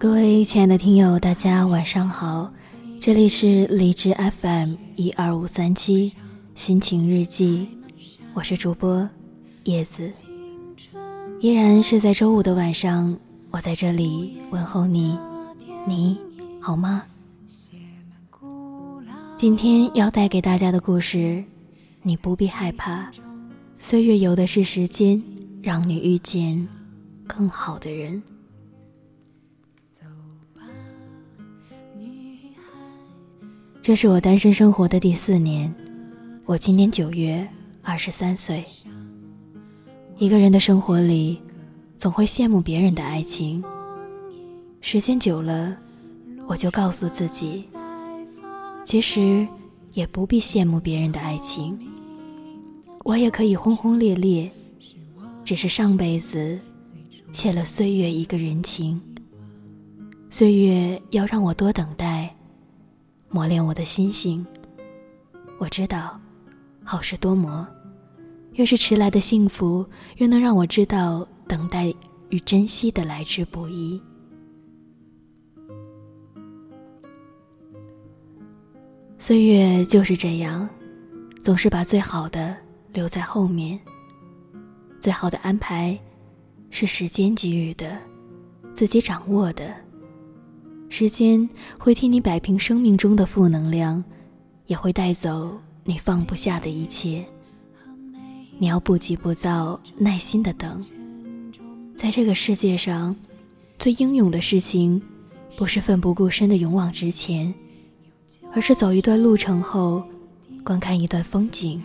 [0.00, 2.48] 各位亲爱的听友，大家晚上好，
[3.00, 6.12] 这里是荔枝 FM 一二五三七
[6.54, 7.66] 心情日记，
[8.32, 9.08] 我是主播
[9.64, 10.08] 叶子，
[11.40, 13.18] 依然是在周五的晚上，
[13.50, 15.18] 我在这里问候你，
[15.84, 16.16] 你
[16.60, 17.02] 好吗？
[19.36, 21.42] 今天要带给大家的故事，
[22.02, 23.10] 你不必害怕，
[23.80, 25.20] 岁月有的是时间，
[25.60, 26.68] 让你遇见
[27.26, 28.22] 更好的人。
[33.88, 35.74] 这是我单身生活的第四年，
[36.44, 37.48] 我今年九月
[37.80, 38.62] 二十三岁。
[40.18, 41.40] 一个人的生活里，
[41.96, 43.64] 总会羡慕别人的爱情。
[44.82, 45.74] 时间久了，
[46.46, 47.64] 我就告诉自己，
[48.84, 49.48] 其实
[49.94, 51.78] 也不必羡慕别人的爱情。
[53.04, 54.50] 我也可以轰轰烈烈，
[55.42, 56.58] 只是上辈子
[57.32, 59.00] 欠了岁月一个人情。
[60.28, 62.17] 岁月要让我多等待。
[63.30, 64.44] 磨练我的心性。
[65.58, 66.18] 我知道，
[66.84, 67.66] 好事多磨，
[68.52, 69.84] 越是迟来的幸福，
[70.16, 71.92] 越能让我知道等待
[72.30, 74.00] 与珍惜的来之不易。
[79.18, 80.68] 岁月就是这样，
[81.42, 82.56] 总是把最好的
[82.92, 83.78] 留在后面。
[85.00, 85.98] 最好的安排，
[86.70, 87.98] 是时间给予的，
[88.74, 89.87] 自己掌握的。
[90.88, 94.02] 时间会替你摆平生命中的负能量，
[94.66, 97.24] 也会带走你放不下的一切。
[98.58, 100.84] 你要不急不躁，耐心的等。
[101.94, 103.14] 在这个世界上，
[103.78, 105.00] 最英勇的事情，
[105.56, 107.52] 不是奋不顾身的勇往直前，
[108.52, 110.02] 而是走一段路程后，
[110.64, 111.82] 观看一段风景，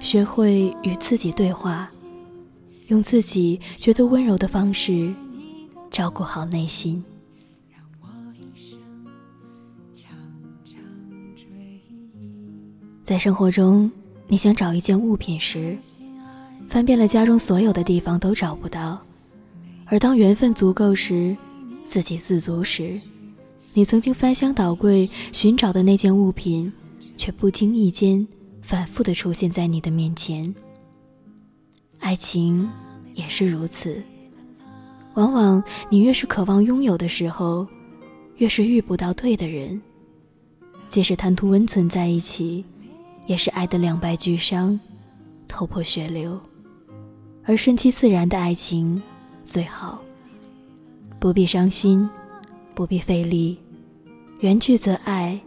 [0.00, 1.88] 学会与自己对话，
[2.88, 5.14] 用自己觉得温柔的方式，
[5.90, 7.02] 照顾好内心。
[13.06, 13.88] 在生活中，
[14.26, 15.78] 你想找一件物品时，
[16.68, 18.98] 翻遍了家中所有的地方都找不到；
[19.84, 21.36] 而当缘分足够时，
[21.84, 23.00] 自给自足时，
[23.74, 26.72] 你曾经翻箱倒柜寻找的那件物品，
[27.16, 28.26] 却不经意间
[28.60, 30.52] 反复的出现在你的面前。
[32.00, 32.68] 爱情
[33.14, 34.02] 也是如此，
[35.14, 37.64] 往往你越是渴望拥有的时候，
[38.38, 39.80] 越是遇不到对的人，
[40.88, 42.64] 即使贪图温存在一起。
[43.26, 44.78] 也是爱的两败俱伤，
[45.48, 46.40] 头破血流，
[47.44, 49.02] 而顺其自然的爱情
[49.44, 50.00] 最好，
[51.18, 52.08] 不必伤心，
[52.74, 53.58] 不必费力，
[54.40, 55.38] 缘聚则爱，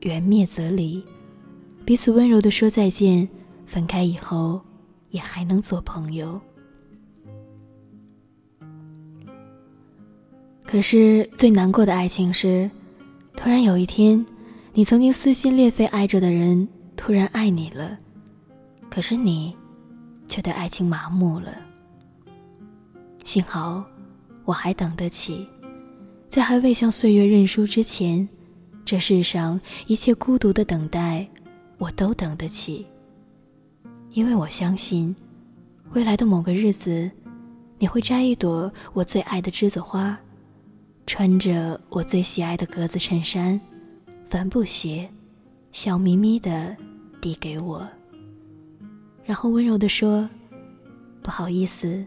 [0.00, 1.02] 缘灭则离，
[1.84, 3.28] 彼此温柔的说再见，
[3.66, 4.60] 分开以后
[5.10, 6.40] 也还能做朋友。
[10.64, 12.68] 可是最难过的爱情是，
[13.36, 14.24] 突然有一天，
[14.72, 16.66] 你曾经撕心裂肺爱着的人。
[17.04, 17.98] 突然爱你了，
[18.88, 19.56] 可是你
[20.28, 21.52] 却对爱情麻木了。
[23.24, 23.84] 幸好
[24.44, 25.44] 我还等得起，
[26.28, 28.26] 在还未向岁月认输之前，
[28.84, 31.28] 这世上一切孤独的等待，
[31.76, 32.86] 我都等得起。
[34.12, 35.12] 因为我相信，
[35.94, 37.10] 未来的某个日子，
[37.80, 40.16] 你会摘一朵我最爱的栀子花，
[41.08, 43.60] 穿着我最喜爱的格子衬衫、
[44.28, 45.10] 帆布鞋。
[45.72, 46.76] 笑眯眯的
[47.22, 47.88] 递给我，
[49.24, 50.28] 然后温柔的说
[51.22, 52.04] ：“不好意思，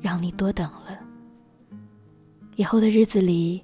[0.00, 0.96] 让你多等了。
[2.54, 3.60] 以后的日子里，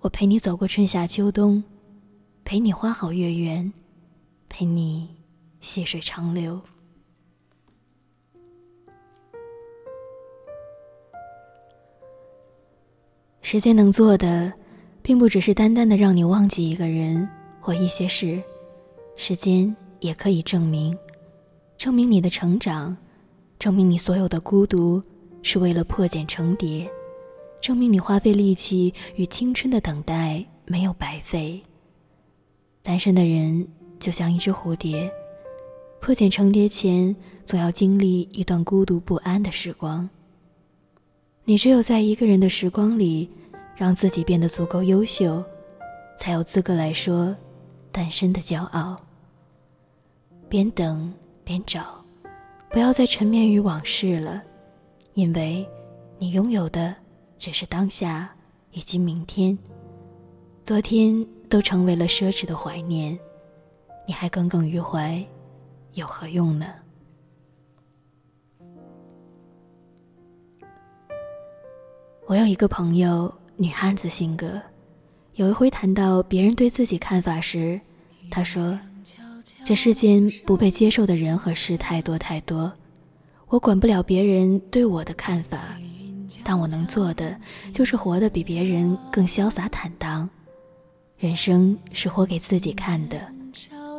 [0.00, 1.62] 我陪你走过春夏秋冬，
[2.42, 3.72] 陪你花好月圆，
[4.48, 5.08] 陪你
[5.60, 6.60] 细水长流。
[13.40, 14.52] 时间能做的，
[15.00, 17.28] 并不只是单单的让你忘记一个人
[17.60, 18.42] 或一些事。”
[19.14, 20.96] 时间也可以证明，
[21.78, 22.96] 证明你的成长，
[23.58, 25.02] 证明你所有的孤独
[25.42, 26.90] 是为了破茧成蝶，
[27.60, 31.60] 证明你花费力气与青春的等待没有白费。
[32.82, 33.66] 单身的人
[33.98, 35.10] 就像一只蝴蝶，
[36.00, 37.14] 破茧成蝶前
[37.44, 40.08] 总要经历一段孤独不安的时光。
[41.44, 43.28] 你只有在一个人的时光里，
[43.76, 45.44] 让自己变得足够优秀，
[46.18, 47.36] 才有资格来说
[47.92, 48.98] 单身的骄傲。
[50.50, 51.14] 边等
[51.44, 52.04] 边找，
[52.70, 54.42] 不要再沉湎于往事了，
[55.14, 55.64] 因为，
[56.18, 56.92] 你拥有的
[57.38, 58.28] 只是当下
[58.72, 59.56] 以及明天，
[60.64, 63.16] 昨天都成为了奢侈的怀念，
[64.04, 65.24] 你还耿耿于怀，
[65.92, 66.66] 有何用呢？
[72.26, 74.60] 我有一个朋友，女汉子性格。
[75.34, 77.80] 有一回谈到别人对自己看法时，
[78.32, 78.76] 他说
[79.64, 82.72] ：“这世间不被接受的人和事太多太多，
[83.48, 85.76] 我管不了别人对我的看法，
[86.42, 87.36] 但我能做的
[87.72, 90.28] 就是活得比别人更潇洒坦荡。
[91.18, 93.20] 人生是活给自己看的，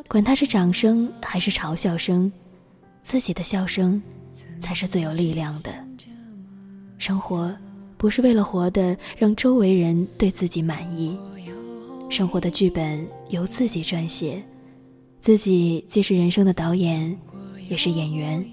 [0.09, 2.31] 管他是掌声还是嘲笑声，
[3.01, 4.01] 自己的笑声
[4.59, 5.73] 才是最有力量的。
[6.97, 7.55] 生活
[7.97, 11.17] 不是为了活得让周围人对自己满意。”
[12.09, 14.43] 生活的剧本由自己撰写，
[15.21, 17.15] 自己既是人生的导演，
[17.69, 18.44] 也是演员。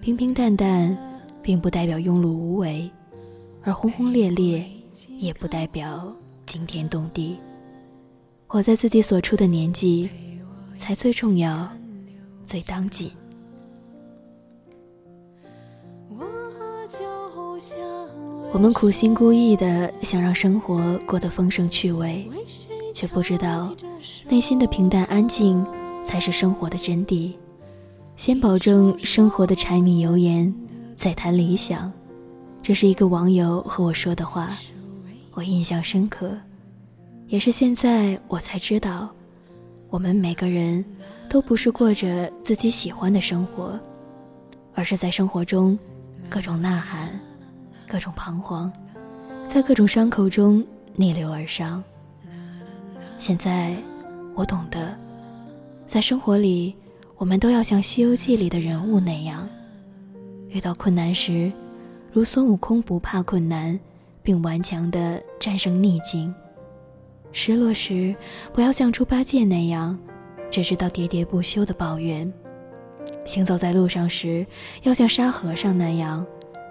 [0.00, 0.96] 平平淡淡，
[1.42, 2.90] 并不代表庸碌无为，
[3.62, 4.64] 而轰轰烈烈，
[5.18, 6.10] 也不代表
[6.46, 7.36] 惊天动地。
[8.46, 10.08] 活在自己所处的年纪，
[10.78, 11.70] 才最重要，
[12.46, 13.10] 最当紧。
[18.50, 22.26] 我们苦心孤诣的想让生活过得丰盛趣味。
[22.94, 23.74] 却不知道，
[24.28, 25.64] 内心的平淡安静
[26.04, 27.32] 才是生活的真谛。
[28.16, 30.52] 先保证生活的柴米油盐，
[30.94, 31.92] 再谈理想。
[32.62, 34.50] 这是一个网友和我说的话，
[35.32, 36.30] 我印象深刻。
[37.26, 39.08] 也是现在我才知道，
[39.88, 40.84] 我们每个人
[41.28, 43.78] 都不是过着自己喜欢的生活，
[44.74, 45.78] 而是在生活中
[46.28, 47.18] 各种呐喊，
[47.88, 48.70] 各种彷徨，
[49.46, 50.62] 在各种伤口中
[50.94, 51.82] 逆流而上。
[53.18, 53.74] 现在，
[54.34, 54.94] 我懂得，
[55.92, 56.74] 在生活里，
[57.18, 59.46] 我们都要像《西游记》里的人物那样，
[60.48, 61.52] 遇到困难时，
[62.10, 63.78] 如孙悟空不怕困难，
[64.22, 66.32] 并顽强地战胜逆境；
[67.30, 68.16] 失落时，
[68.54, 69.98] 不要像猪八戒那样，
[70.50, 72.26] 只知道喋喋不休的抱怨；
[73.26, 74.46] 行走在路上时，
[74.84, 76.24] 要像沙和尚那样，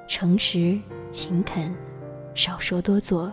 [0.08, 0.80] 诚实
[1.12, 1.72] 勤恳，
[2.34, 3.32] 少说多做。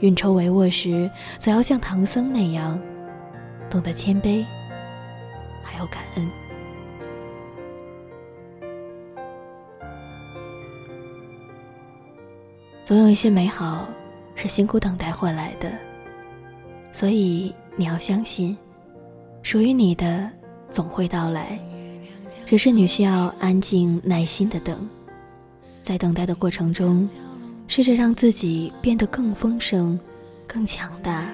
[0.00, 2.78] 运筹帷幄时，则要像唐僧那样，
[3.70, 4.44] 懂得谦卑，
[5.62, 6.30] 还有感恩。
[12.84, 13.88] 总有一些美好
[14.34, 15.70] 是辛苦等待换来的，
[16.92, 18.56] 所以你要相信，
[19.42, 20.28] 属于你的
[20.68, 21.58] 总会到来，
[22.46, 24.88] 只是你需要安静耐心的等，
[25.82, 27.08] 在等待的过程中。
[27.72, 29.96] 试着让自己变得更丰盛、
[30.44, 31.24] 更强大。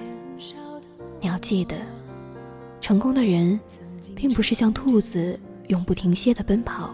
[1.19, 1.75] 你要记得，
[2.79, 3.59] 成功的人，
[4.15, 6.91] 并不是像兔子永不停歇的奔跑，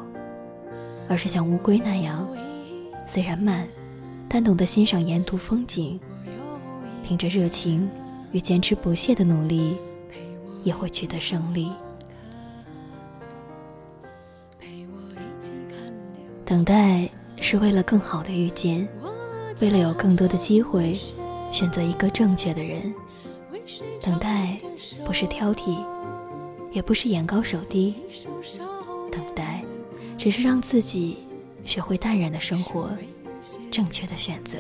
[1.08, 2.28] 而是像乌龟那样，
[3.08, 3.68] 虽然慢，
[4.28, 6.00] 但懂得欣赏沿途风景。
[7.04, 7.90] 凭着热情
[8.32, 9.78] 与坚持不懈的努力，
[10.64, 11.72] 也会取得胜利。
[16.46, 17.10] 等待
[17.40, 18.88] 是为了更好的遇见。
[19.62, 20.98] 为了有更多的机会，
[21.52, 22.94] 选择一个正确的人。
[24.02, 24.58] 等待
[25.06, 25.78] 不是挑剔，
[26.74, 27.96] 也不是眼高手低。
[29.12, 29.64] 等待，
[30.18, 31.20] 只是让自己
[31.64, 32.90] 学会淡然的生活，
[33.72, 34.58] 正确的选择。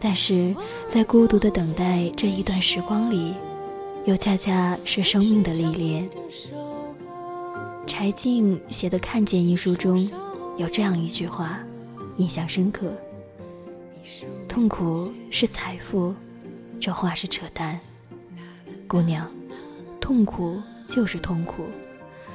[0.00, 0.54] 但是
[0.88, 3.34] 在孤独的等待这一段时光里，
[4.04, 6.08] 又恰恰是生命的历练。
[7.86, 10.08] 柴静写的《看见》一书中
[10.56, 11.58] 有这样一句话，
[12.16, 12.92] 印象深刻。
[14.48, 16.14] 痛苦是财富，
[16.80, 17.78] 这话是扯淡。
[18.86, 19.28] 姑娘，
[20.08, 21.64] 痛苦就是痛苦，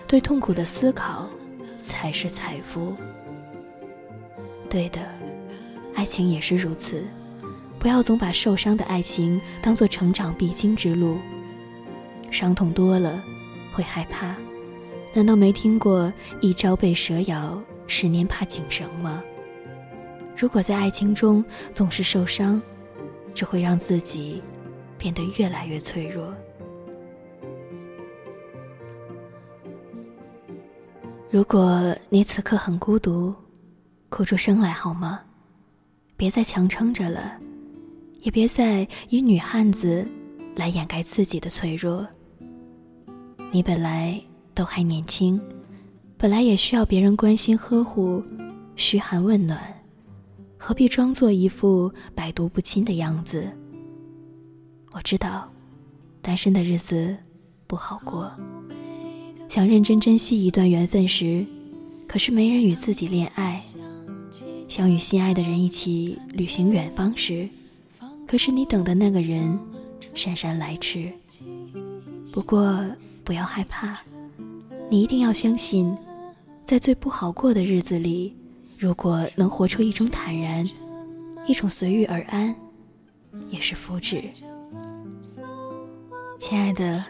[0.06, 1.28] 对痛苦的思考
[1.80, 2.96] 才是财富。
[4.70, 5.02] 对的，
[5.96, 7.04] 爱情也是如此。
[7.80, 11.18] 不要总把受伤的爱情当做成长必经之路。
[12.30, 13.20] 伤痛多了，
[13.74, 14.36] 会害怕。
[15.12, 19.24] 难道没听过“一朝被蛇咬，十年怕井绳”吗？
[20.38, 22.62] 如果在爱情中总是受伤，
[23.34, 24.44] 只会让自己
[24.96, 26.32] 变得越来越脆弱。
[31.34, 33.34] 如果你此刻很孤独，
[34.08, 35.20] 哭出声来好吗？
[36.16, 37.40] 别再强撑着了，
[38.22, 40.08] 也别再以女汉子
[40.56, 42.08] 来掩盖自己的脆弱。
[43.52, 44.22] 你本来
[44.54, 45.42] 都还年轻，
[46.20, 48.24] 本来也需要别人关心呵护、
[48.76, 49.60] 嘘寒问暖。
[50.56, 53.50] 何必装作一副百毒不侵的样子？
[54.92, 55.52] 我知道，
[56.22, 57.18] 单身的日子
[57.66, 58.32] 不好过。
[59.54, 61.46] 想认真珍惜一段缘分时，
[62.08, 63.62] 可是没人与自己恋爱；
[64.68, 67.48] 想与心爱的人一起旅行远方时，
[68.26, 69.56] 可是你等的那个人
[70.16, 71.08] 姗姗来迟。
[72.34, 72.84] 不过
[73.24, 74.00] 不要害怕，
[74.90, 75.96] 你一定要相信，
[76.66, 78.34] 在最不好过的日子里。
[78.80, 80.68] 如果能活出一种坦然，
[81.46, 82.56] 一种随遇而安，
[83.52, 84.24] 也是福祉。
[86.40, 87.06] 亲爱的，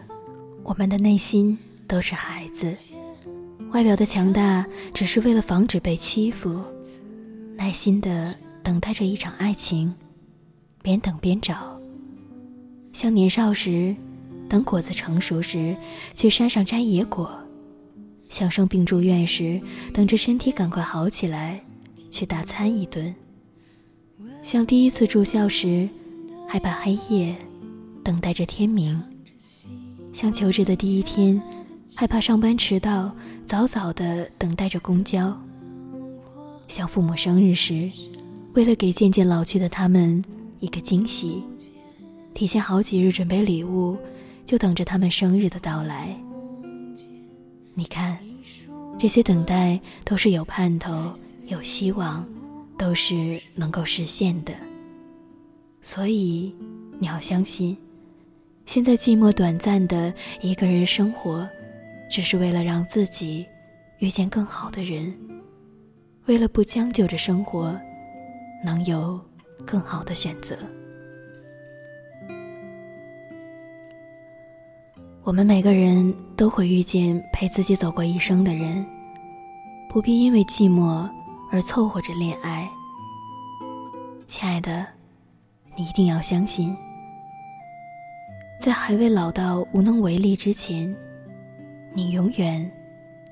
[0.61, 1.57] 我们的内心
[1.93, 2.73] 都是孩子，
[3.71, 6.59] 外表的强大只是为了防止被欺负，
[7.55, 9.93] 耐心的等待着一场爱情，
[10.81, 11.79] 边等边找。
[12.93, 13.95] 像年少时，
[14.49, 15.77] 等果子成熟时，
[16.15, 17.27] 去山上摘野果；
[18.27, 19.61] 像生病住院时，
[19.93, 21.63] 等着身体赶快好起来，
[22.09, 23.13] 去大餐一顿。
[24.41, 25.87] 像第一次住校时，
[26.47, 27.35] 害怕黑夜，
[28.03, 28.99] 等待着天明；
[30.11, 31.39] 像求职的第一天，
[31.95, 35.33] 害怕上班迟到，早早的等待着公交；
[36.67, 37.89] 像父母生日时，
[38.53, 40.23] 为了给渐渐老去的他们
[40.59, 41.43] 一个惊喜，
[42.33, 43.97] 提前好几日准备礼物，
[44.45, 46.15] 就等着他们生日的到来。
[47.73, 48.17] 你看，
[48.99, 51.11] 这些等待都是有盼头、
[51.47, 52.25] 有希望。
[52.75, 54.51] 都是能够实现的，
[55.79, 56.53] 所以
[56.99, 57.77] 你要相信，
[58.65, 61.47] 现在寂寞短暂的一个人生活，
[62.13, 63.43] 只是为了让自己
[63.97, 65.11] 遇见更好的人，
[66.27, 67.75] 为了不将就着生活，
[68.63, 69.19] 能有
[69.65, 70.55] 更好的选择。
[75.23, 78.85] 我们每个人都会遇见陪自己走过一生的人，
[79.89, 81.09] 不必因为寂寞。
[81.51, 82.67] 而凑合着恋爱，
[84.27, 84.85] 亲爱的，
[85.75, 86.75] 你一定要相信，
[88.59, 90.95] 在还未老到无能为力之前，
[91.93, 92.71] 你永远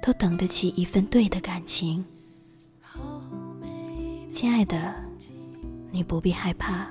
[0.01, 2.03] 都等得起一份对的感情。
[4.31, 4.93] 亲爱的，
[5.91, 6.87] 你不必害怕，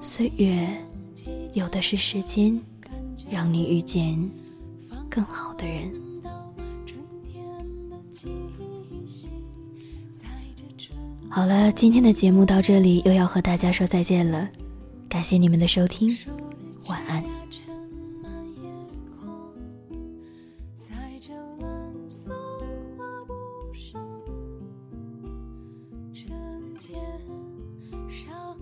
[0.00, 0.68] 岁月
[1.54, 2.60] 有的是时间，
[3.30, 4.18] 让你遇见
[5.08, 5.90] 更好的人。
[11.30, 14.48] 好了，今天的节目到这里又要和大家说再见了，
[15.08, 16.16] 感谢你们的收听，
[16.86, 17.22] 晚安。
[26.78, 27.02] 天
[28.08, 28.56] 上